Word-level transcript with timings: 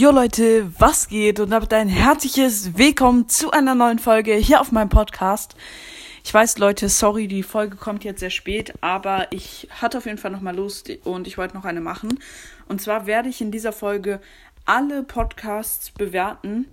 Jo 0.00 0.12
Leute, 0.12 0.72
was 0.78 1.08
geht? 1.08 1.40
Und 1.40 1.50
damit 1.50 1.74
ein 1.74 1.86
herzliches 1.86 2.78
Willkommen 2.78 3.28
zu 3.28 3.50
einer 3.50 3.74
neuen 3.74 3.98
Folge 3.98 4.32
hier 4.32 4.62
auf 4.62 4.72
meinem 4.72 4.88
Podcast. 4.88 5.54
Ich 6.24 6.32
weiß, 6.32 6.56
Leute, 6.56 6.88
sorry, 6.88 7.28
die 7.28 7.42
Folge 7.42 7.76
kommt 7.76 8.02
jetzt 8.02 8.20
sehr 8.20 8.30
spät, 8.30 8.72
aber 8.80 9.30
ich 9.30 9.68
hatte 9.70 9.98
auf 9.98 10.06
jeden 10.06 10.16
Fall 10.16 10.30
nochmal 10.30 10.56
Lust 10.56 10.90
und 11.04 11.26
ich 11.26 11.36
wollte 11.36 11.54
noch 11.54 11.66
eine 11.66 11.82
machen. 11.82 12.18
Und 12.66 12.80
zwar 12.80 13.04
werde 13.04 13.28
ich 13.28 13.42
in 13.42 13.50
dieser 13.50 13.72
Folge 13.72 14.22
alle 14.64 15.02
Podcasts 15.02 15.90
bewerten, 15.90 16.64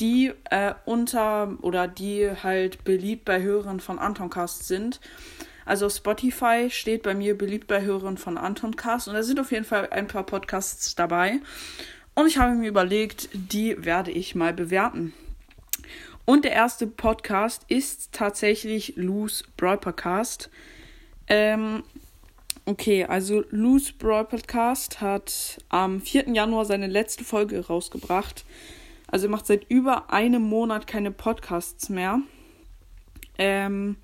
die 0.00 0.32
äh, 0.50 0.74
unter 0.84 1.56
oder 1.62 1.86
die 1.86 2.32
halt 2.42 2.82
beliebt 2.82 3.24
bei 3.24 3.42
Hörern 3.42 3.78
von 3.78 4.00
Antoncast 4.00 4.66
sind. 4.66 4.98
Also 5.64 5.88
Spotify 5.88 6.66
steht 6.68 7.04
bei 7.04 7.14
mir 7.14 7.38
beliebt 7.38 7.68
bei 7.68 7.82
Hörern 7.82 8.18
von 8.18 8.36
Antoncast 8.36 9.06
und 9.06 9.14
da 9.14 9.22
sind 9.22 9.38
auf 9.38 9.52
jeden 9.52 9.64
Fall 9.64 9.88
ein 9.92 10.08
paar 10.08 10.24
Podcasts 10.24 10.96
dabei. 10.96 11.38
Und 12.14 12.26
ich 12.26 12.36
habe 12.36 12.54
mir 12.54 12.68
überlegt, 12.68 13.30
die 13.32 13.82
werde 13.84 14.10
ich 14.10 14.34
mal 14.34 14.52
bewerten. 14.52 15.14
Und 16.24 16.44
der 16.44 16.52
erste 16.52 16.86
Podcast 16.86 17.64
ist 17.68 18.12
tatsächlich 18.12 18.94
Lou's 18.96 19.44
Brawl 19.56 19.78
Podcast. 19.78 20.50
Ähm, 21.26 21.82
okay, 22.66 23.04
also 23.04 23.44
Lou's 23.50 23.92
Brawl 23.92 24.26
Podcast 24.26 25.00
hat 25.00 25.58
am 25.68 26.00
4. 26.00 26.28
Januar 26.28 26.64
seine 26.64 26.86
letzte 26.86 27.24
Folge 27.24 27.66
rausgebracht. 27.66 28.44
Also 29.08 29.28
macht 29.28 29.46
seit 29.46 29.68
über 29.70 30.12
einem 30.12 30.42
Monat 30.42 30.86
keine 30.86 31.10
Podcasts 31.10 31.88
mehr. 31.88 32.20
Ähm, 33.38 33.96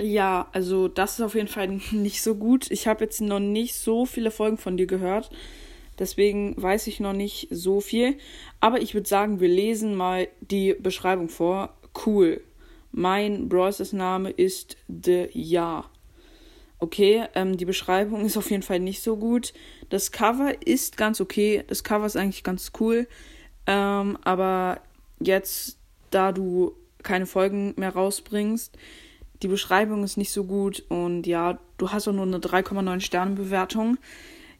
ja, 0.00 0.48
also 0.52 0.88
das 0.88 1.14
ist 1.14 1.20
auf 1.20 1.34
jeden 1.34 1.48
Fall 1.48 1.68
nicht 1.92 2.20
so 2.20 2.34
gut. 2.34 2.70
Ich 2.70 2.88
habe 2.88 3.04
jetzt 3.04 3.20
noch 3.20 3.40
nicht 3.40 3.74
so 3.74 4.06
viele 4.06 4.30
Folgen 4.30 4.58
von 4.58 4.76
dir 4.76 4.86
gehört. 4.86 5.30
Deswegen 5.98 6.60
weiß 6.60 6.86
ich 6.86 7.00
noch 7.00 7.12
nicht 7.12 7.48
so 7.50 7.80
viel. 7.80 8.16
Aber 8.60 8.80
ich 8.80 8.94
würde 8.94 9.08
sagen, 9.08 9.40
wir 9.40 9.48
lesen 9.48 9.94
mal 9.94 10.28
die 10.40 10.74
Beschreibung 10.74 11.28
vor. 11.28 11.74
Cool. 12.06 12.40
Mein 12.90 13.48
Bros. 13.48 13.92
Name 13.92 14.30
ist 14.30 14.76
The 14.88 15.28
Ja. 15.32 15.84
Okay, 16.78 17.26
ähm, 17.36 17.56
die 17.56 17.64
Beschreibung 17.64 18.24
ist 18.24 18.36
auf 18.36 18.50
jeden 18.50 18.64
Fall 18.64 18.80
nicht 18.80 19.02
so 19.02 19.16
gut. 19.16 19.52
Das 19.88 20.10
Cover 20.10 20.66
ist 20.66 20.96
ganz 20.96 21.20
okay. 21.20 21.62
Das 21.68 21.84
Cover 21.84 22.06
ist 22.06 22.16
eigentlich 22.16 22.42
ganz 22.42 22.72
cool. 22.80 23.06
Ähm, 23.66 24.18
aber 24.24 24.80
jetzt, 25.20 25.78
da 26.10 26.32
du 26.32 26.74
keine 27.02 27.26
Folgen 27.26 27.74
mehr 27.76 27.94
rausbringst, 27.94 28.76
die 29.42 29.48
Beschreibung 29.48 30.04
ist 30.04 30.16
nicht 30.16 30.32
so 30.32 30.44
gut 30.44 30.84
und 30.88 31.26
ja, 31.26 31.58
du 31.78 31.90
hast 31.90 32.08
auch 32.08 32.12
nur 32.12 32.26
eine 32.26 32.38
3,9 32.38 33.00
Sterne 33.00 33.34
Bewertung 33.34 33.98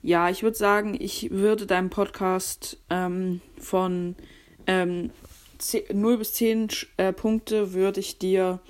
ja, 0.02 0.28
ich 0.28 0.42
würde 0.42 0.56
sagen, 0.56 0.96
ich 0.98 1.30
würde 1.30 1.66
deinem 1.66 1.90
Podcast 1.90 2.78
ähm, 2.90 3.40
von 3.58 4.16
ähm, 4.66 5.10
10, 5.58 6.00
0 6.00 6.18
bis 6.18 6.34
10 6.34 6.68
äh, 6.96 7.12
Punkte 7.12 7.72
würde 7.72 8.00
ich 8.00 8.18
dir 8.18 8.60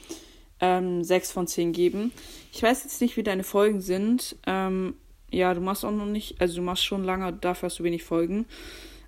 ähm, 0.61 1.03
6 1.03 1.33
von 1.33 1.47
10 1.47 1.73
geben. 1.73 2.13
Ich 2.53 2.63
weiß 2.63 2.85
jetzt 2.85 3.01
nicht, 3.01 3.17
wie 3.17 3.23
deine 3.23 3.45
Folgen 3.45 3.81
sind. 3.81 4.37
Ähm, 4.47 4.95
ja, 5.31 5.55
du 5.55 5.63
machst 5.63 5.85
auch 5.85 5.91
noch 5.91 6.07
nicht, 6.07 6.41
also 6.41 6.57
du 6.57 6.63
machst 6.63 6.85
schon 6.85 7.03
lange, 7.03 7.33
dafür 7.33 7.69
hast 7.69 7.79
du 7.79 7.85
wenig 7.85 8.05
Folgen. 8.05 8.45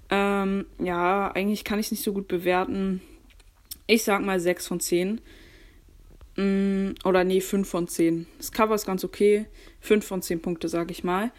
Ähm, 0.08 0.66
ja, 0.78 1.30
eigentlich 1.32 1.64
kann 1.64 1.78
ich 1.78 1.86
es 1.86 1.92
nicht 1.92 2.02
so 2.02 2.14
gut 2.14 2.28
bewerten. 2.28 3.02
Ich 3.86 4.02
sag 4.02 4.22
mal 4.22 4.40
6 4.40 4.66
von 4.66 4.80
10. 4.80 5.20
Mm, 6.36 6.92
oder 7.04 7.22
nee, 7.24 7.42
5 7.42 7.68
von 7.68 7.86
10. 7.86 8.26
Das 8.38 8.50
Cover 8.50 8.74
ist 8.74 8.86
ganz 8.86 9.04
okay. 9.04 9.46
5 9.80 10.06
von 10.06 10.22
10 10.22 10.40
Punkte, 10.40 10.68
sage 10.68 10.92
ich 10.92 11.04
mal. 11.04 11.30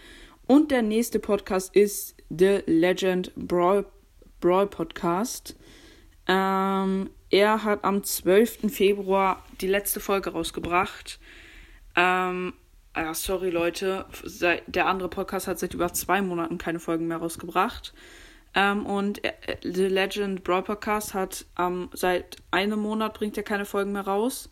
Und 0.48 0.70
der 0.70 0.84
nächste 0.84 1.18
Podcast 1.18 1.76
ist 1.76 2.16
The 2.30 2.60
Legend 2.68 3.32
Brawl, 3.36 3.86
Brawl 4.42 4.68
Podcast. 4.68 5.56
Ähm, 6.28 7.10
er 7.32 7.64
hat 7.64 7.84
am 7.84 8.04
12. 8.04 8.72
Februar 8.72 9.44
die 9.60 9.68
letzte 9.68 10.00
Folge 10.00 10.32
rausgebracht. 10.32 11.20
Ähm, 11.96 12.54
ja, 12.96 13.14
sorry 13.16 13.50
Leute, 13.50 14.06
der 14.68 14.86
andere 14.86 15.10
Podcast 15.10 15.48
hat 15.48 15.58
seit 15.58 15.74
über 15.74 15.92
zwei 15.94 16.22
Monaten 16.22 16.60
keine 16.60 16.80
Folgen 16.80 17.08
mehr 17.08 17.18
rausgebracht. 17.18 17.96
Ähm, 18.54 18.86
und 18.86 19.22
The 19.64 19.88
Legend 19.88 20.44
Brawl 20.44 20.62
Podcast 20.62 21.16
hat 21.16 21.46
ähm, 21.58 21.90
seit 21.94 22.38
einem 22.52 22.80
Monat 22.80 23.16
bringt 23.16 23.36
er 23.36 23.44
keine 23.44 23.66
Folgen 23.66 23.94
mehr 23.94 24.06
raus. 24.06 24.52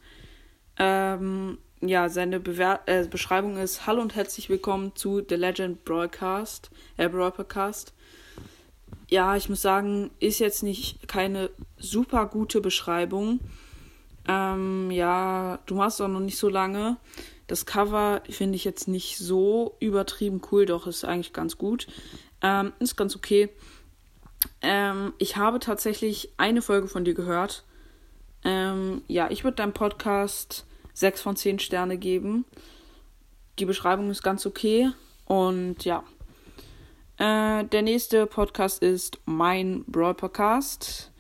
Ähm, 0.80 1.60
ja, 1.88 2.10
seine 2.10 2.40
Bewer 2.40 2.82
äh, 2.86 3.06
Beschreibung 3.08 3.58
ist: 3.58 3.86
Hallo 3.86 4.02
und 4.02 4.16
herzlich 4.16 4.50
willkommen 4.50 4.96
zu 4.96 5.22
The 5.28 5.36
Legend 5.36 5.84
Broadcast, 5.84 6.72
äh, 6.98 7.10
Broadcast. 7.10 7.94
Ja, 9.10 9.36
ich 9.36 9.50
muss 9.50 9.62
sagen, 9.62 10.12
ist 10.20 10.40
jetzt 10.40 10.64
nicht 10.64 11.08
keine 11.08 11.50
super 11.78 12.26
gute 12.28 12.62
Beschreibung. 12.62 13.40
Ähm, 14.28 14.92
ja, 14.92 15.60
du 15.66 15.76
machst 15.76 16.02
auch 16.02 16.08
noch 16.08 16.20
nicht 16.20 16.38
so 16.38 16.50
lange. 16.50 16.98
Das 17.48 17.66
Cover 17.66 18.22
finde 18.30 18.56
ich 18.56 18.64
jetzt 18.64 18.88
nicht 18.88 19.18
so 19.18 19.76
übertrieben 19.80 20.42
cool, 20.52 20.66
doch 20.66 20.88
ist 20.88 21.04
eigentlich 21.04 21.34
ganz 21.34 21.58
gut. 21.58 21.88
Ähm, 22.42 22.72
ist 22.80 22.96
ganz 22.96 23.16
okay. 23.16 23.50
Ähm, 24.62 25.14
ich 25.18 25.38
habe 25.38 25.60
tatsächlich 25.60 26.32
eine 26.38 26.62
Folge 26.62 26.88
von 26.88 27.04
dir 27.04 27.14
gehört. 27.14 27.64
Ähm, 28.46 29.02
ja, 29.08 29.30
ich 29.30 29.44
würde 29.44 29.58
deinem 29.58 29.74
Podcast 29.74 30.66
6 30.94 31.22
von 31.22 31.36
10 31.36 31.60
Sterne 31.60 31.98
geben. 31.98 32.46
Die 33.60 33.66
Beschreibung 33.66 34.10
ist 34.10 34.24
ganz 34.24 34.46
okay. 34.46 34.92
Und 35.26 35.86
ja. 35.86 36.04
Äh, 37.18 37.66
der 37.66 37.82
nächste 37.82 38.26
Podcast 38.26 38.82
ist 38.82 39.20
mein 39.26 39.84
Brawl 39.86 40.16
Podcast. 40.16 41.12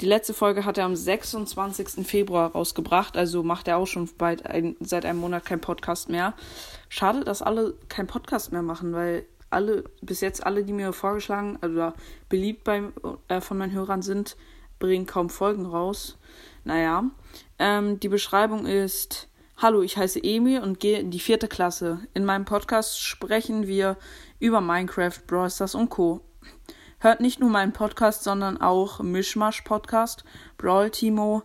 Die 0.00 0.06
letzte 0.06 0.32
Folge 0.32 0.64
hat 0.64 0.78
er 0.78 0.84
am 0.84 0.94
26. 0.94 2.06
Februar 2.06 2.52
rausgebracht, 2.52 3.16
also 3.16 3.42
macht 3.42 3.66
er 3.66 3.78
auch 3.78 3.86
schon 3.86 4.08
ein, 4.20 4.76
seit 4.78 5.04
einem 5.04 5.18
Monat 5.18 5.44
kein 5.44 5.60
Podcast 5.60 6.08
mehr. 6.08 6.34
Schade, 6.88 7.24
dass 7.24 7.42
alle 7.42 7.74
kein 7.88 8.06
Podcast 8.06 8.52
mehr 8.52 8.62
machen, 8.62 8.92
weil 8.92 9.26
alle, 9.50 9.84
bis 10.00 10.20
jetzt 10.20 10.46
alle, 10.46 10.62
die 10.62 10.72
mir 10.72 10.92
vorgeschlagen 10.92 11.56
oder 11.56 11.86
also 11.86 11.98
beliebt 12.28 12.62
beim, 12.62 12.92
äh, 13.26 13.40
von 13.40 13.58
meinen 13.58 13.72
Hörern 13.72 14.02
sind, 14.02 14.36
bringen 14.78 15.06
kaum 15.06 15.30
Folgen 15.30 15.66
raus. 15.66 16.16
Naja, 16.64 17.04
ähm, 17.58 18.00
die 18.00 18.08
Beschreibung 18.08 18.66
ist: 18.66 19.28
Hallo, 19.56 19.82
ich 19.82 19.96
heiße 19.96 20.22
Emil 20.22 20.60
und 20.60 20.80
gehe 20.80 20.98
in 20.98 21.10
die 21.10 21.20
vierte 21.20 21.48
Klasse. 21.48 22.00
In 22.14 22.24
meinem 22.24 22.44
Podcast 22.44 23.00
sprechen 23.00 23.66
wir 23.66 23.96
über 24.38 24.60
Minecraft, 24.60 25.18
Brawl 25.26 25.50
Stars 25.50 25.74
und 25.74 25.90
Co. 25.90 26.20
Hört 27.00 27.20
nicht 27.20 27.38
nur 27.38 27.50
meinen 27.50 27.72
Podcast, 27.72 28.24
sondern 28.24 28.60
auch 28.60 29.00
Mischmasch 29.00 29.62
Podcast, 29.62 30.24
Brawl 30.56 30.90
Timo, 30.90 31.42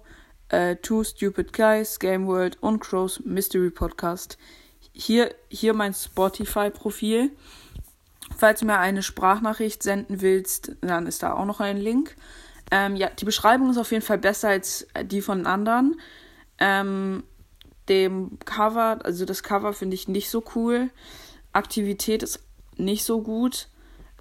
äh, 0.50 0.76
Two 0.78 1.04
Stupid 1.04 1.54
Guys, 1.54 2.00
Game 2.00 2.28
World 2.28 2.58
und 2.62 2.80
Crows 2.80 3.20
Mystery 3.24 3.70
Podcast. 3.70 4.38
Hier, 4.92 5.34
hier 5.50 5.74
mein 5.74 5.94
Spotify-Profil. 5.94 7.32
Falls 8.36 8.60
du 8.62 8.66
mir 8.66 8.80
eine 8.80 9.04
Sprachnachricht 9.04 9.84
senden 9.84 10.22
willst, 10.22 10.76
dann 10.82 11.08
ist 11.08 11.24
da 11.24 11.34
auch 11.34 11.46
noch 11.46 11.60
ein 11.60 11.78
Link. 11.78 12.16
Ähm, 12.72 12.96
ja, 12.96 13.10
die 13.10 13.26
Beschreibung 13.26 13.70
ist 13.70 13.78
auf 13.78 13.92
jeden 13.92 14.04
Fall 14.04 14.18
besser 14.18 14.50
als 14.50 14.88
die 15.04 15.22
von 15.22 15.46
anderen. 15.46 16.00
Ähm, 16.60 17.24
dem 17.90 18.40
Cover, 18.46 19.00
also 19.04 19.26
das 19.26 19.44
Cover 19.44 19.74
finde 19.74 19.96
ich 19.96 20.08
nicht 20.08 20.30
so 20.30 20.44
cool. 20.56 20.90
Aktivität 21.52 22.24
ist 22.24 22.40
nicht 22.78 23.04
so 23.04 23.22
gut. 23.22 23.68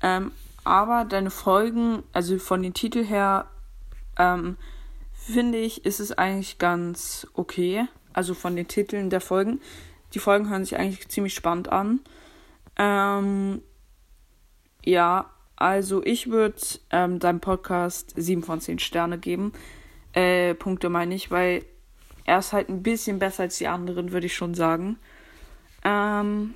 Ähm, 0.02 0.32
aber 0.64 1.04
deine 1.04 1.30
Folgen, 1.30 2.02
also 2.12 2.38
von 2.38 2.62
den 2.62 2.74
Titel 2.74 3.04
her, 3.04 3.46
ähm, 4.18 4.56
finde 5.12 5.58
ich, 5.58 5.84
ist 5.84 6.00
es 6.00 6.12
eigentlich 6.12 6.58
ganz 6.58 7.26
okay. 7.34 7.86
Also 8.12 8.34
von 8.34 8.56
den 8.56 8.68
Titeln 8.68 9.10
der 9.10 9.20
Folgen. 9.20 9.60
Die 10.14 10.18
Folgen 10.18 10.50
hören 10.50 10.64
sich 10.64 10.76
eigentlich 10.76 11.08
ziemlich 11.08 11.34
spannend 11.34 11.70
an. 11.70 12.00
Ähm, 12.76 13.62
ja, 14.84 15.31
also 15.62 16.02
ich 16.04 16.28
würde 16.28 16.56
ähm, 16.90 17.20
deinem 17.20 17.38
Podcast 17.38 18.14
7 18.16 18.42
von 18.42 18.60
10 18.60 18.80
Sterne 18.80 19.16
geben. 19.16 19.52
Äh, 20.12 20.54
Punkte 20.54 20.88
meine 20.88 21.14
ich, 21.14 21.30
weil 21.30 21.64
er 22.24 22.40
ist 22.40 22.52
halt 22.52 22.68
ein 22.68 22.82
bisschen 22.82 23.20
besser 23.20 23.44
als 23.44 23.58
die 23.58 23.68
anderen, 23.68 24.10
würde 24.10 24.26
ich 24.26 24.34
schon 24.34 24.54
sagen. 24.54 24.98
Ähm, 25.84 26.54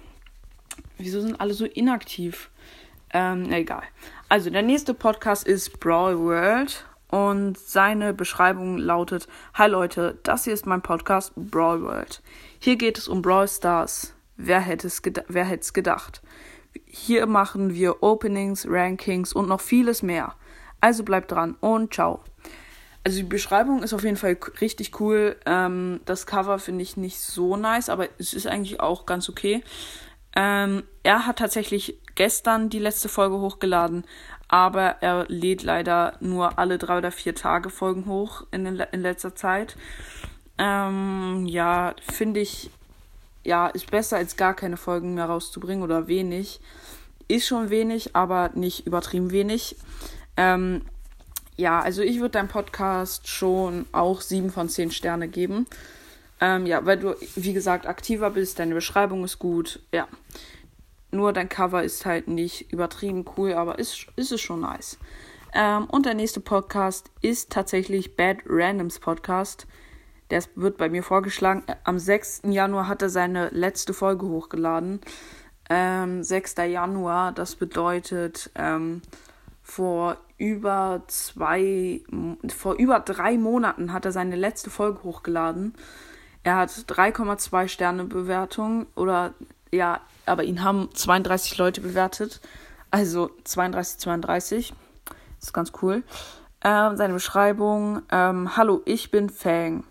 wieso 0.98 1.20
sind 1.20 1.40
alle 1.40 1.54
so 1.54 1.66
inaktiv? 1.66 2.50
Ähm, 3.10 3.52
egal. 3.52 3.84
Also 4.28 4.50
der 4.50 4.62
nächste 4.62 4.92
Podcast 4.92 5.46
ist 5.46 5.78
Brawl 5.78 6.18
World 6.18 6.84
und 7.06 7.56
seine 7.56 8.12
Beschreibung 8.12 8.76
lautet: 8.76 9.28
Hi 9.54 9.68
Leute, 9.68 10.18
das 10.24 10.42
hier 10.42 10.52
ist 10.52 10.66
mein 10.66 10.82
Podcast 10.82 11.32
Brawl 11.36 11.80
World. 11.80 12.22
Hier 12.58 12.74
geht 12.74 12.98
es 12.98 13.06
um 13.06 13.22
Brawl 13.22 13.46
Stars. 13.46 14.14
Wer 14.36 14.62
hätte 14.62 14.88
es 14.88 15.72
gedacht? 15.72 16.22
Hier 16.86 17.26
machen 17.26 17.74
wir 17.74 18.02
Openings, 18.02 18.66
Rankings 18.68 19.32
und 19.32 19.48
noch 19.48 19.60
vieles 19.60 20.02
mehr. 20.02 20.34
Also 20.80 21.04
bleibt 21.04 21.32
dran 21.32 21.56
und 21.60 21.94
ciao. 21.94 22.20
Also 23.04 23.18
die 23.18 23.24
Beschreibung 23.24 23.82
ist 23.82 23.94
auf 23.94 24.02
jeden 24.02 24.16
Fall 24.16 24.36
richtig 24.60 25.00
cool. 25.00 25.36
Ähm, 25.46 26.00
das 26.04 26.26
Cover 26.26 26.58
finde 26.58 26.82
ich 26.82 26.96
nicht 26.96 27.20
so 27.20 27.56
nice, 27.56 27.88
aber 27.88 28.08
es 28.18 28.34
ist 28.34 28.46
eigentlich 28.46 28.80
auch 28.80 29.06
ganz 29.06 29.28
okay. 29.28 29.62
Ähm, 30.34 30.82
er 31.02 31.26
hat 31.26 31.38
tatsächlich 31.38 31.98
gestern 32.14 32.68
die 32.68 32.78
letzte 32.78 33.08
Folge 33.08 33.38
hochgeladen, 33.38 34.04
aber 34.48 34.96
er 35.02 35.24
lädt 35.28 35.62
leider 35.62 36.14
nur 36.20 36.58
alle 36.58 36.78
drei 36.78 36.98
oder 36.98 37.12
vier 37.12 37.34
Tage 37.34 37.70
Folgen 37.70 38.06
hoch 38.06 38.44
in, 38.50 38.66
in 38.66 39.00
letzter 39.00 39.34
Zeit. 39.34 39.76
Ähm, 40.58 41.46
ja, 41.46 41.94
finde 42.00 42.40
ich, 42.40 42.70
ja, 43.46 43.68
ist 43.68 43.90
besser 43.90 44.16
als 44.16 44.36
gar 44.36 44.54
keine 44.54 44.76
Folgen 44.76 45.14
mehr 45.14 45.26
rauszubringen 45.26 45.84
oder 45.84 46.08
wenig. 46.08 46.60
Ist 47.28 47.46
schon 47.46 47.70
wenig, 47.70 48.14
aber 48.14 48.50
nicht 48.54 48.86
übertrieben 48.86 49.30
wenig. 49.30 49.76
Ähm, 50.36 50.82
ja, 51.56 51.80
also 51.80 52.02
ich 52.02 52.18
würde 52.18 52.32
deinem 52.32 52.48
Podcast 52.48 53.28
schon 53.28 53.86
auch 53.92 54.20
sieben 54.20 54.50
von 54.50 54.68
zehn 54.68 54.90
Sterne 54.90 55.28
geben. 55.28 55.66
Ähm, 56.40 56.66
ja, 56.66 56.84
weil 56.84 56.98
du, 56.98 57.14
wie 57.34 57.54
gesagt, 57.54 57.86
aktiver 57.86 58.30
bist, 58.30 58.58
deine 58.58 58.74
Beschreibung 58.74 59.24
ist 59.24 59.38
gut, 59.38 59.80
ja. 59.92 60.06
Nur 61.10 61.32
dein 61.32 61.48
Cover 61.48 61.82
ist 61.82 62.04
halt 62.04 62.28
nicht 62.28 62.72
übertrieben 62.72 63.24
cool, 63.36 63.54
aber 63.54 63.78
ist, 63.78 64.06
ist 64.16 64.32
es 64.32 64.40
schon 64.40 64.60
nice. 64.60 64.98
Ähm, 65.54 65.84
und 65.84 66.04
der 66.04 66.14
nächste 66.14 66.40
Podcast 66.40 67.10
ist 67.22 67.50
tatsächlich 67.50 68.16
Bad 68.16 68.38
Randoms 68.44 68.98
Podcast. 68.98 69.66
Der 70.30 70.42
wird 70.54 70.76
bei 70.76 70.88
mir 70.88 71.02
vorgeschlagen. 71.02 71.62
Am 71.84 71.98
6. 71.98 72.42
Januar 72.46 72.88
hat 72.88 73.02
er 73.02 73.10
seine 73.10 73.48
letzte 73.50 73.94
Folge 73.94 74.26
hochgeladen. 74.26 75.00
Ähm, 75.68 76.22
6. 76.22 76.56
Januar, 76.68 77.32
das 77.32 77.56
bedeutet, 77.56 78.50
ähm, 78.54 79.02
vor 79.62 80.16
über 80.38 81.02
zwei, 81.08 82.02
vor 82.54 82.74
über 82.74 83.00
drei 83.00 83.36
Monaten 83.36 83.92
hat 83.92 84.04
er 84.04 84.12
seine 84.12 84.36
letzte 84.36 84.70
Folge 84.70 85.02
hochgeladen. 85.02 85.74
Er 86.44 86.56
hat 86.56 86.70
3,2 86.70 87.66
Sterne 87.66 88.04
Bewertung 88.04 88.86
oder 88.94 89.34
ja, 89.72 90.00
aber 90.26 90.44
ihn 90.44 90.62
haben 90.62 90.88
32 90.94 91.58
Leute 91.58 91.80
bewertet. 91.80 92.40
Also 92.92 93.30
32, 93.42 93.98
32. 93.98 94.72
Das 95.40 95.48
ist 95.48 95.52
ganz 95.52 95.72
cool. 95.82 96.04
Ähm, 96.62 96.96
seine 96.96 97.14
Beschreibung: 97.14 98.02
ähm, 98.12 98.56
Hallo, 98.56 98.82
ich 98.84 99.10
bin 99.10 99.28
Fang. 99.28 99.82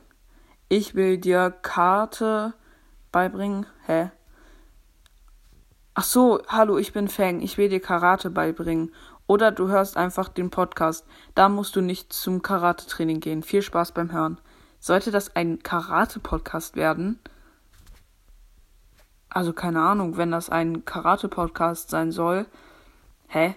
Ich 0.68 0.96
will 0.96 1.18
dir 1.18 1.52
Karte 1.52 2.54
beibringen. 3.12 3.68
Hä? 3.86 4.12
Ach 5.94 6.04
so, 6.04 6.42
hallo, 6.48 6.78
ich 6.78 6.92
bin 6.92 7.08
Fang. 7.08 7.42
Ich 7.42 7.58
will 7.58 7.70
dir 7.70 7.80
Karate 7.80 8.30
beibringen. 8.30 8.94
Oder 9.28 9.52
du 9.52 9.68
hörst 9.70 9.96
einfach 9.96 10.28
den 10.28 10.50
Podcast. 10.50 11.06
Da 11.36 11.50
musst 11.50 11.76
du 11.76 11.82
nicht 11.82 12.12
zum 12.12 12.42
Karate-Training 12.42 13.20
gehen. 13.20 13.44
Viel 13.44 13.62
Spaß 13.62 13.92
beim 13.92 14.12
Hören. 14.12 14.40
Sollte 14.80 15.12
das 15.12 15.36
ein 15.36 15.64
Karate-Podcast 15.64 16.76
werden? 16.76 17.20
Also 19.30 19.54
keine 19.54 19.82
Ahnung, 19.82 20.18
wenn 20.18 20.32
das 20.32 20.50
ein 20.50 20.84
Karate-Podcast 20.84 21.90
sein 21.90 22.12
soll. 22.12 22.46
Hä? 23.28 23.56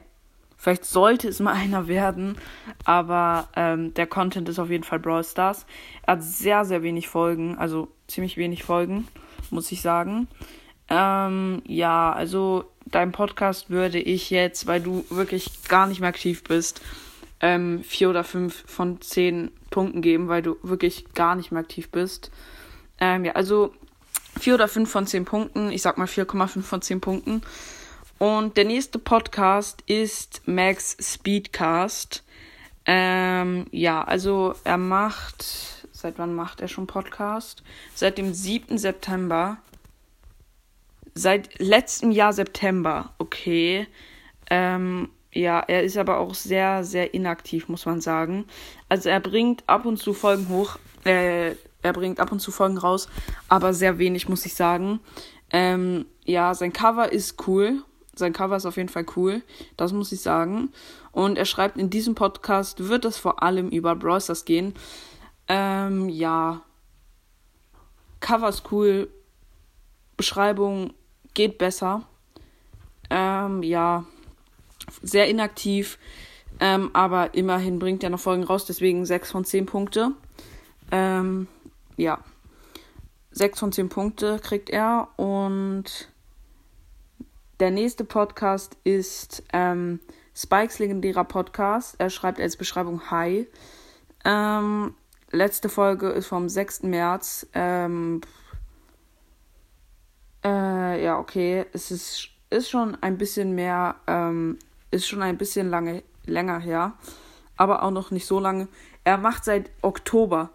Vielleicht 0.58 0.84
sollte 0.84 1.28
es 1.28 1.40
mal 1.40 1.52
einer 1.54 1.88
werden, 1.88 2.36
aber 2.84 3.48
ähm, 3.56 3.94
der 3.94 4.06
Content 4.06 4.48
ist 4.48 4.58
auf 4.58 4.70
jeden 4.70 4.84
Fall 4.84 4.98
Brawl 4.98 5.24
Stars. 5.24 5.64
Er 6.02 6.14
hat 6.14 6.22
sehr, 6.22 6.64
sehr 6.64 6.82
wenig 6.82 7.08
Folgen, 7.08 7.56
also 7.56 7.88
ziemlich 8.08 8.36
wenig 8.36 8.64
Folgen, 8.64 9.08
muss 9.50 9.72
ich 9.72 9.80
sagen. 9.80 10.28
Ähm, 10.90 11.62
ja, 11.66 12.12
also 12.12 12.64
deinem 12.86 13.12
Podcast 13.12 13.70
würde 13.70 13.98
ich 13.98 14.30
jetzt, 14.30 14.66
weil 14.66 14.80
du 14.80 15.04
wirklich 15.10 15.64
gar 15.68 15.86
nicht 15.86 16.00
mehr 16.00 16.08
aktiv 16.08 16.42
bist, 16.42 16.80
ähm, 17.40 17.82
vier 17.84 18.10
oder 18.10 18.24
fünf 18.24 18.64
von 18.66 19.00
zehn 19.00 19.50
Punkten 19.70 20.02
geben, 20.02 20.28
weil 20.28 20.42
du 20.42 20.56
wirklich 20.62 21.12
gar 21.14 21.36
nicht 21.36 21.52
mehr 21.52 21.60
aktiv 21.60 21.90
bist. 21.90 22.30
Ähm, 23.00 23.24
ja, 23.24 23.32
also 23.32 23.72
vier 24.40 24.54
oder 24.54 24.66
fünf 24.66 24.90
von 24.90 25.06
zehn 25.06 25.24
Punkten. 25.24 25.70
Ich 25.70 25.82
sag 25.82 25.98
mal 25.98 26.06
4,5 26.06 26.62
von 26.62 26.82
zehn 26.82 27.00
Punkten. 27.00 27.42
Und 28.18 28.56
der 28.56 28.64
nächste 28.64 28.98
Podcast 28.98 29.82
ist 29.86 30.42
Max 30.46 30.96
Speedcast. 31.00 32.24
Ähm, 32.84 33.66
ja, 33.70 34.02
also 34.02 34.54
er 34.64 34.76
macht, 34.76 35.86
seit 35.92 36.18
wann 36.18 36.34
macht 36.34 36.60
er 36.60 36.66
schon 36.66 36.88
Podcast? 36.88 37.62
Seit 37.94 38.18
dem 38.18 38.34
7. 38.34 38.76
September. 38.76 39.58
Seit 41.14 41.60
letztem 41.60 42.10
Jahr 42.10 42.32
September, 42.32 43.14
okay. 43.18 43.86
Ähm, 44.50 45.10
ja, 45.32 45.60
er 45.60 45.84
ist 45.84 45.96
aber 45.96 46.18
auch 46.18 46.34
sehr, 46.34 46.82
sehr 46.82 47.14
inaktiv, 47.14 47.68
muss 47.68 47.86
man 47.86 48.00
sagen. 48.00 48.46
Also 48.88 49.10
er 49.10 49.20
bringt 49.20 49.62
ab 49.68 49.84
und 49.84 49.98
zu 49.98 50.12
Folgen 50.12 50.48
hoch, 50.48 50.78
äh, 51.04 51.50
er 51.82 51.92
bringt 51.92 52.18
ab 52.18 52.32
und 52.32 52.40
zu 52.40 52.50
Folgen 52.50 52.78
raus, 52.78 53.08
aber 53.48 53.74
sehr 53.74 53.98
wenig, 53.98 54.28
muss 54.28 54.44
ich 54.44 54.54
sagen. 54.54 54.98
Ähm, 55.50 56.06
ja, 56.24 56.54
sein 56.54 56.72
Cover 56.72 57.12
ist 57.12 57.46
cool. 57.46 57.84
Sein 58.18 58.32
Cover 58.32 58.56
ist 58.56 58.66
auf 58.66 58.76
jeden 58.76 58.88
Fall 58.88 59.06
cool, 59.16 59.42
das 59.76 59.92
muss 59.92 60.12
ich 60.12 60.20
sagen. 60.20 60.70
Und 61.12 61.38
er 61.38 61.44
schreibt, 61.44 61.76
in 61.76 61.90
diesem 61.90 62.14
Podcast 62.14 62.88
wird 62.88 63.04
es 63.04 63.18
vor 63.18 63.42
allem 63.42 63.68
über 63.68 63.96
Browsers 63.96 64.44
gehen. 64.44 64.74
Ähm, 65.48 66.08
ja. 66.08 66.62
Cover 68.20 68.48
ist 68.48 68.70
cool. 68.72 69.08
Beschreibung 70.16 70.92
geht 71.34 71.58
besser. 71.58 72.02
Ähm, 73.10 73.62
ja 73.62 74.04
sehr 75.02 75.28
inaktiv, 75.28 75.98
ähm, 76.60 76.90
aber 76.92 77.34
immerhin 77.34 77.78
bringt 77.78 78.02
er 78.02 78.10
noch 78.10 78.20
Folgen 78.20 78.44
raus, 78.44 78.64
deswegen 78.64 79.04
6 79.04 79.30
von 79.30 79.44
10 79.44 79.66
Punkte. 79.66 80.12
Ähm, 80.90 81.46
ja, 81.96 82.18
6 83.32 83.58
von 83.58 83.72
10 83.72 83.88
Punkte 83.88 84.38
kriegt 84.42 84.70
er 84.70 85.08
und 85.16 86.08
der 87.60 87.70
nächste 87.70 88.04
Podcast 88.04 88.76
ist 88.84 89.42
ähm, 89.52 90.00
Spikes 90.34 90.78
legendärer 90.78 91.24
Podcast. 91.24 91.96
Er 91.98 92.10
schreibt 92.10 92.40
als 92.40 92.56
Beschreibung 92.56 93.10
Hi. 93.10 93.48
Ähm, 94.24 94.94
letzte 95.30 95.68
Folge 95.68 96.10
ist 96.10 96.26
vom 96.26 96.48
6. 96.48 96.84
März. 96.84 97.46
Ähm, 97.54 98.20
äh, 100.44 101.04
ja, 101.04 101.18
okay. 101.18 101.66
Es 101.72 101.90
ist, 101.90 102.28
ist 102.50 102.70
schon 102.70 102.96
ein 103.00 103.18
bisschen 103.18 103.54
mehr 103.54 103.96
ähm, 104.06 104.58
ist 104.90 105.06
schon 105.06 105.22
ein 105.22 105.36
bisschen 105.36 105.68
lange, 105.68 106.02
länger 106.24 106.60
her, 106.60 106.94
aber 107.56 107.82
auch 107.82 107.90
noch 107.90 108.10
nicht 108.10 108.26
so 108.26 108.40
lange. 108.40 108.68
Er 109.04 109.18
macht 109.18 109.44
seit 109.44 109.70
Oktober. 109.82 110.50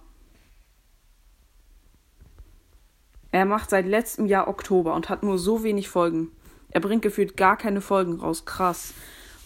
Er 3.32 3.46
macht 3.46 3.70
seit 3.70 3.88
letztem 3.88 4.28
Jahr 4.28 4.48
Oktober 4.48 4.94
und 4.94 5.10
hat 5.10 5.24
nur 5.24 5.38
so 5.38 5.64
wenig 5.64 5.90
Folgen. 5.90 6.32
Er 6.74 6.81
bringt 6.81 7.04
gefühlt 7.04 7.38
gar 7.38 7.56
keine 7.56 7.81
Folgen 7.81 8.20
raus. 8.20 8.46
Krass. 8.46 8.94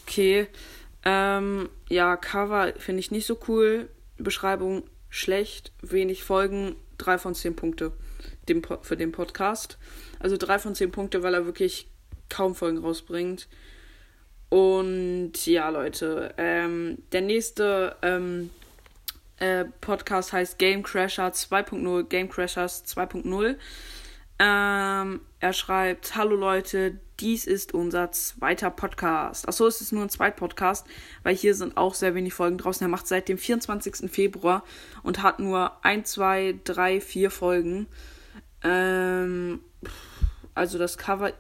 Okay. 0.04 0.48
Ähm, 1.04 1.70
ja, 1.90 2.16
Cover 2.16 2.74
finde 2.78 3.02
ich 3.02 3.12
nicht 3.12 3.26
so 3.26 3.38
cool. 3.48 3.90
Beschreibung 4.18 4.84
schlecht. 5.10 5.74
Wenig 5.82 6.24
Folgen. 6.24 6.78
Drei 6.98 7.18
von 7.18 7.36
zehn 7.36 7.56
Punkte 7.56 7.92
dem, 8.48 8.62
für 8.82 8.96
den 8.96 9.12
Podcast. 9.12 9.78
Also 10.20 10.38
drei 10.38 10.58
von 10.58 10.74
zehn 10.74 10.90
Punkte, 10.90 11.22
weil 11.22 11.34
er 11.34 11.46
wirklich 11.46 11.90
kaum 12.30 12.56
Folgen 12.56 12.78
rausbringt. 12.78 13.50
Und 14.50 15.46
ja, 15.46 15.68
Leute, 15.70 16.34
ähm, 16.38 17.00
der 17.12 17.22
nächste 17.22 17.98
ähm, 18.02 18.50
äh, 19.38 19.66
Podcast 19.82 20.32
heißt 20.32 20.58
Game 20.58 20.82
Crasher 20.82 21.28
2.0, 21.28 22.04
Game 22.04 22.30
Crashers 22.30 22.86
2.0. 22.86 23.58
Ähm, 24.40 25.22
er 25.42 25.54
schreibt, 25.54 26.16
hallo 26.16 26.36
Leute, 26.38 27.00
dies 27.20 27.46
ist 27.46 27.74
unser 27.74 28.12
zweiter 28.12 28.70
Podcast. 28.70 29.48
Achso, 29.48 29.68
es 29.68 29.82
ist 29.82 29.92
nur 29.92 30.04
ein 30.04 30.10
Zweitpodcast, 30.10 30.86
weil 31.24 31.36
hier 31.36 31.56
sind 31.56 31.78
auch 31.78 31.94
sehr 31.94 32.16
wenig 32.16 32.34
Folgen 32.34 32.58
draußen. 32.58 32.86
Er 32.86 32.90
macht 32.90 33.08
seit 33.08 33.28
dem 33.30 33.38
24. 33.38 34.10
Februar 34.12 34.64
und 35.04 35.24
hat 35.24 35.40
nur 35.40 35.84
1, 35.84 36.12
2, 36.12 36.60
3, 36.64 37.02
4 37.02 37.32
Folgen. 37.32 37.88
Ähm, 38.64 39.62
also 40.54 40.78
das 40.78 40.98
Cover 40.98 41.34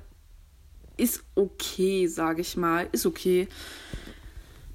ist 0.98 1.24
okay, 1.36 2.08
sage 2.08 2.42
ich 2.42 2.58
mal. 2.58 2.90
Ist 2.92 3.06
okay. 3.06 3.48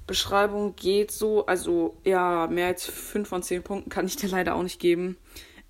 Beschreibung 0.07 0.75
geht 0.75 1.11
so. 1.11 1.45
Also, 1.45 1.97
ja, 2.03 2.47
mehr 2.47 2.67
als 2.67 2.85
5 2.85 3.27
von 3.27 3.43
10 3.43 3.63
Punkten 3.63 3.89
kann 3.89 4.05
ich 4.05 4.15
dir 4.15 4.29
leider 4.29 4.55
auch 4.55 4.63
nicht 4.63 4.79
geben. 4.79 5.17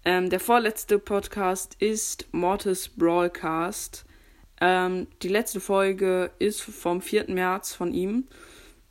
Ähm, 0.06 0.30
der 0.30 0.40
vorletzte 0.40 1.00
Podcast 1.00 1.75
ist 1.80 2.28
Mortis 2.32 2.90
Brawlcast. 2.90 4.06
Ähm, 4.65 5.08
die 5.22 5.27
letzte 5.27 5.60
Folge 5.60 6.32
ist 6.39 6.62
vom 6.62 7.01
4. 7.01 7.25
März 7.27 7.74
von 7.74 7.93
ihm. 7.93 8.29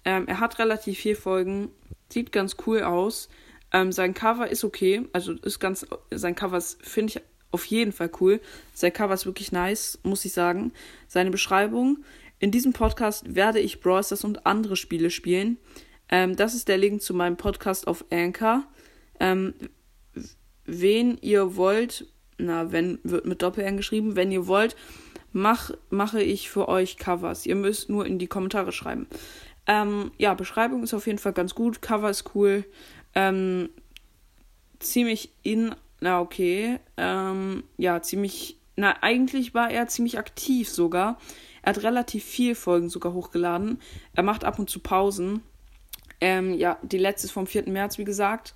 Ähm, 0.05 0.29
er 0.29 0.39
hat 0.39 0.59
relativ 0.59 0.99
viele 0.99 1.17
Folgen, 1.17 1.71
sieht 2.11 2.31
ganz 2.31 2.59
cool 2.67 2.83
aus. 2.83 3.31
Ähm, 3.73 3.91
sein 3.91 4.13
Cover 4.13 4.47
ist 4.51 4.65
okay, 4.65 5.09
also 5.15 5.33
ist 5.33 5.61
ganz, 5.61 5.87
sein 6.11 6.35
Cover 6.35 6.61
finde 6.61 7.13
ich 7.15 7.23
auf 7.53 7.65
jeden 7.65 7.93
Fall 7.93 8.11
cool. 8.21 8.43
Sein 8.75 8.93
Cover 8.93 9.15
ist 9.15 9.25
wirklich 9.25 9.51
nice, 9.51 9.99
muss 10.03 10.27
ich 10.27 10.35
sagen. 10.35 10.73
Seine 11.09 11.31
Beschreibung. 11.31 12.05
In 12.39 12.51
diesem 12.51 12.75
Podcast 12.75 13.35
werde 13.35 13.61
ich 13.61 13.81
Brawl 13.81 14.05
Stars 14.05 14.25
und 14.25 14.45
andere 14.45 14.77
Spiele 14.77 15.09
spielen. 15.09 15.57
Ähm, 16.11 16.37
das 16.37 16.53
ist 16.53 16.69
der 16.69 16.77
Link 16.77 17.01
zu 17.01 17.15
meinem 17.15 17.39
Podcast 17.39 17.87
auf 17.87 18.05
Anchor. 18.11 18.65
Ähm, 19.21 19.55
wen 20.67 21.17
ihr 21.23 21.57
wollt, 21.57 22.09
na, 22.37 22.73
wenn 22.73 22.99
wird 23.05 23.25
mit 23.25 23.41
Doppel-N 23.41 23.79
geschrieben, 23.79 24.17
wenn 24.17 24.31
ihr 24.33 24.47
wollt, 24.47 24.77
mach, 25.33 25.71
mache 25.91 26.23
ich 26.23 26.51
für 26.51 26.69
euch 26.69 26.99
Covers. 26.99 27.47
Ihr 27.47 27.57
müsst 27.57 27.89
nur 27.89 28.07
in 28.07 28.19
die 28.19 28.27
Kommentare 28.27 28.73
schreiben. 28.73 29.07
Ähm, 29.67 30.11
ja, 30.19 30.35
Beschreibung 30.35 30.83
ist 30.83 30.95
auf 30.95 31.07
jeden 31.07 31.19
Fall 31.19 31.33
ganz 31.33 31.55
gut. 31.55 31.83
Cover 31.83 32.11
ist 32.11 32.35
cool. 32.35 32.65
Ähm, 33.15 33.71
ziemlich 34.79 35.31
in. 35.43 35.75
Na, 36.01 36.21
okay. 36.21 36.79
Ähm, 36.97 37.65
ja, 37.77 38.03
ziemlich. 38.03 38.59
Na, 38.75 39.03
eigentlich 39.03 39.55
war 39.55 39.71
er 39.71 39.87
ziemlich 39.87 40.19
aktiv 40.19 40.69
sogar. 40.69 41.19
Er 41.63 41.75
hat 41.75 41.83
relativ 41.85 42.25
viel 42.25 42.55
Folgen 42.55 42.89
sogar 42.89 43.13
hochgeladen. 43.13 43.79
Er 44.15 44.23
macht 44.23 44.45
ab 44.45 44.59
und 44.59 44.69
zu 44.69 44.81
Pausen. 44.81 45.43
Ähm, 46.21 46.55
ja, 46.55 46.79
die 46.83 46.99
letzte 46.99 47.27
ist 47.27 47.33
vom 47.33 47.47
4. 47.47 47.69
März, 47.69 47.99
wie 47.99 48.05
gesagt. 48.05 48.55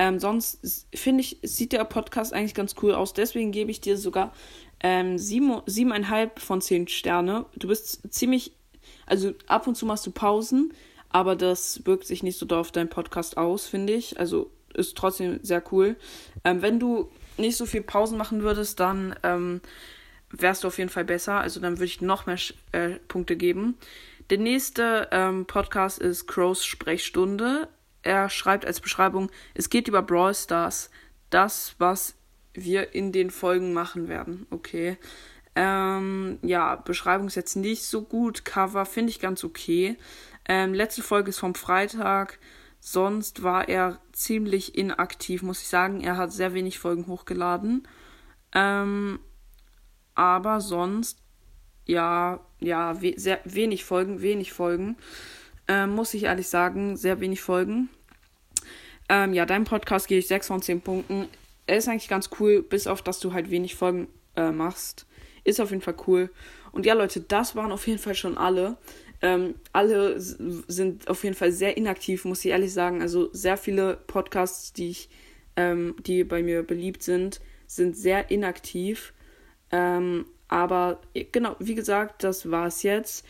Ähm, 0.00 0.18
sonst 0.18 0.86
finde 0.94 1.20
ich, 1.20 1.36
sieht 1.42 1.72
der 1.72 1.84
Podcast 1.84 2.32
eigentlich 2.32 2.54
ganz 2.54 2.74
cool 2.80 2.94
aus. 2.94 3.12
Deswegen 3.12 3.52
gebe 3.52 3.70
ich 3.70 3.82
dir 3.82 3.98
sogar 3.98 4.32
ähm, 4.82 5.18
sieben, 5.18 5.60
siebeneinhalb 5.66 6.40
von 6.40 6.62
zehn 6.62 6.88
Sterne. 6.88 7.44
Du 7.54 7.68
bist 7.68 8.10
ziemlich, 8.10 8.52
also 9.04 9.34
ab 9.46 9.66
und 9.66 9.74
zu 9.74 9.84
machst 9.84 10.06
du 10.06 10.10
Pausen, 10.10 10.72
aber 11.10 11.36
das 11.36 11.84
wirkt 11.84 12.06
sich 12.06 12.22
nicht 12.22 12.38
so 12.38 12.46
doll 12.46 12.60
auf 12.60 12.72
deinen 12.72 12.88
Podcast 12.88 13.36
aus, 13.36 13.66
finde 13.66 13.92
ich. 13.92 14.18
Also 14.18 14.50
ist 14.72 14.96
trotzdem 14.96 15.40
sehr 15.42 15.62
cool. 15.70 15.96
Ähm, 16.44 16.62
wenn 16.62 16.80
du 16.80 17.10
nicht 17.36 17.58
so 17.58 17.66
viel 17.66 17.82
Pausen 17.82 18.16
machen 18.16 18.40
würdest, 18.40 18.80
dann 18.80 19.14
ähm, 19.22 19.60
wärst 20.30 20.64
du 20.64 20.68
auf 20.68 20.78
jeden 20.78 20.88
Fall 20.88 21.04
besser. 21.04 21.40
Also 21.40 21.60
dann 21.60 21.76
würde 21.76 21.84
ich 21.84 22.00
noch 22.00 22.24
mehr 22.24 22.38
äh, 22.72 22.92
Punkte 23.06 23.36
geben. 23.36 23.76
Der 24.30 24.38
nächste 24.38 25.08
ähm, 25.12 25.44
Podcast 25.44 25.98
ist 25.98 26.26
Crows 26.26 26.64
Sprechstunde 26.64 27.68
er 28.02 28.28
schreibt 28.28 28.66
als 28.66 28.80
Beschreibung, 28.80 29.30
es 29.54 29.70
geht 29.70 29.88
über 29.88 30.02
Brawl 30.02 30.34
Stars. 30.34 30.90
Das, 31.28 31.74
was 31.78 32.14
wir 32.54 32.94
in 32.94 33.12
den 33.12 33.30
Folgen 33.30 33.72
machen 33.72 34.08
werden. 34.08 34.46
Okay. 34.50 34.98
Ähm, 35.54 36.38
ja, 36.42 36.76
Beschreibung 36.76 37.26
ist 37.26 37.34
jetzt 37.34 37.56
nicht 37.56 37.84
so 37.84 38.02
gut. 38.02 38.44
Cover 38.44 38.86
finde 38.86 39.10
ich 39.10 39.20
ganz 39.20 39.44
okay. 39.44 39.96
Ähm, 40.48 40.74
letzte 40.74 41.02
Folge 41.02 41.30
ist 41.30 41.38
vom 41.38 41.54
Freitag. 41.54 42.38
Sonst 42.80 43.42
war 43.42 43.68
er 43.68 44.00
ziemlich 44.12 44.76
inaktiv, 44.76 45.42
muss 45.42 45.60
ich 45.60 45.68
sagen. 45.68 46.00
Er 46.00 46.16
hat 46.16 46.32
sehr 46.32 46.54
wenig 46.54 46.78
Folgen 46.78 47.06
hochgeladen. 47.06 47.86
Ähm, 48.52 49.20
aber 50.14 50.60
sonst, 50.60 51.18
ja, 51.84 52.40
ja, 52.58 53.00
we 53.02 53.14
sehr 53.16 53.40
wenig 53.44 53.84
Folgen, 53.84 54.22
wenig 54.22 54.52
Folgen. 54.52 54.96
Ähm, 55.70 55.90
muss 55.90 56.14
ich 56.14 56.24
ehrlich 56.24 56.48
sagen, 56.48 56.96
sehr 56.96 57.20
wenig 57.20 57.40
Folgen. 57.40 57.90
Ähm, 59.08 59.32
ja, 59.34 59.46
deinem 59.46 59.62
Podcast 59.62 60.08
gehe 60.08 60.18
ich 60.18 60.26
6 60.26 60.48
von 60.48 60.60
10 60.60 60.80
Punkten. 60.80 61.28
Er 61.68 61.76
ist 61.76 61.86
eigentlich 61.86 62.08
ganz 62.08 62.28
cool, 62.40 62.60
bis 62.60 62.88
auf 62.88 63.02
dass 63.02 63.20
du 63.20 63.32
halt 63.32 63.52
wenig 63.52 63.76
Folgen 63.76 64.08
äh, 64.34 64.50
machst. 64.50 65.06
Ist 65.44 65.60
auf 65.60 65.70
jeden 65.70 65.80
Fall 65.80 65.94
cool. 66.08 66.28
Und 66.72 66.86
ja, 66.86 66.94
Leute, 66.94 67.20
das 67.20 67.54
waren 67.54 67.70
auf 67.70 67.86
jeden 67.86 68.00
Fall 68.00 68.16
schon 68.16 68.36
alle. 68.36 68.78
Ähm, 69.22 69.54
alle 69.72 70.18
sind 70.18 71.06
auf 71.06 71.22
jeden 71.22 71.36
Fall 71.36 71.52
sehr 71.52 71.76
inaktiv, 71.76 72.24
muss 72.24 72.44
ich 72.44 72.50
ehrlich 72.50 72.72
sagen. 72.72 73.00
Also 73.00 73.32
sehr 73.32 73.56
viele 73.56 73.96
Podcasts, 74.08 74.72
die 74.72 74.90
ich, 74.90 75.08
ähm, 75.54 75.94
die 76.04 76.24
bei 76.24 76.42
mir 76.42 76.64
beliebt 76.64 77.04
sind, 77.04 77.40
sind 77.68 77.96
sehr 77.96 78.32
inaktiv. 78.32 79.12
Ähm, 79.70 80.26
aber 80.48 81.00
genau, 81.30 81.54
wie 81.60 81.76
gesagt, 81.76 82.24
das 82.24 82.50
war's 82.50 82.82
jetzt. 82.82 83.24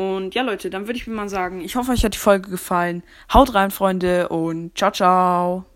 Und 0.00 0.34
ja, 0.34 0.40
Leute, 0.42 0.70
dann 0.70 0.86
würde 0.86 0.98
ich 0.98 1.06
mir 1.06 1.14
mal 1.14 1.28
sagen, 1.28 1.60
ich 1.60 1.76
hoffe, 1.76 1.92
euch 1.92 2.02
hat 2.06 2.14
die 2.14 2.18
Folge 2.18 2.48
gefallen. 2.48 3.02
Haut 3.34 3.52
rein, 3.52 3.70
Freunde, 3.70 4.30
und 4.30 4.74
ciao, 4.74 4.90
ciao. 4.90 5.70